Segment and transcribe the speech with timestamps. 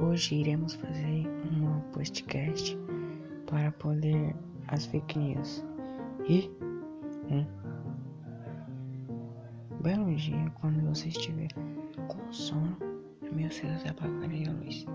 [0.00, 2.76] hoje iremos fazer um podcast
[3.46, 4.34] para poder
[4.68, 5.64] as fake news.
[6.28, 6.50] E
[7.30, 7.46] um
[9.82, 11.48] belo dia, quando você estiver
[12.08, 12.76] com sono,
[13.22, 14.86] é meu cedo apagarei a luz.